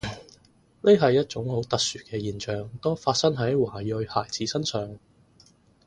[0.81, 4.97] 呢係一種很特殊嘅現象，多發生喺華裔孩子身上